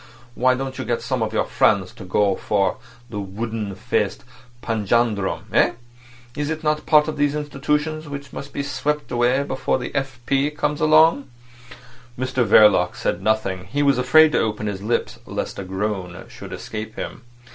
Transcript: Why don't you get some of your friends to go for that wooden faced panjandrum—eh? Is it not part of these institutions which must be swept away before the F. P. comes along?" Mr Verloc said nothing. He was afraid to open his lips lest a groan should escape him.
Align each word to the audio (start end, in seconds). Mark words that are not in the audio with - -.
Why 0.33 0.55
don't 0.55 0.79
you 0.79 0.83
get 0.83 1.03
some 1.03 1.21
of 1.21 1.31
your 1.31 1.43
friends 1.45 1.91
to 1.93 2.03
go 2.05 2.35
for 2.35 2.77
that 3.11 3.19
wooden 3.19 3.75
faced 3.75 4.23
panjandrum—eh? 4.63 5.73
Is 6.35 6.49
it 6.49 6.63
not 6.63 6.87
part 6.87 7.07
of 7.07 7.17
these 7.17 7.35
institutions 7.35 8.09
which 8.09 8.33
must 8.33 8.51
be 8.51 8.63
swept 8.63 9.11
away 9.11 9.43
before 9.43 9.77
the 9.77 9.93
F. 9.93 10.19
P. 10.25 10.49
comes 10.49 10.81
along?" 10.81 11.29
Mr 12.17 12.43
Verloc 12.43 12.95
said 12.95 13.21
nothing. 13.21 13.65
He 13.65 13.83
was 13.83 13.99
afraid 13.99 14.31
to 14.31 14.39
open 14.39 14.65
his 14.65 14.81
lips 14.81 15.19
lest 15.27 15.59
a 15.59 15.63
groan 15.63 16.25
should 16.29 16.51
escape 16.51 16.95
him. 16.95 17.21